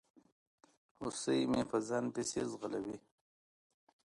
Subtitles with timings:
[0.99, 2.97] هوسۍ مې په ځان پسي ځغلوي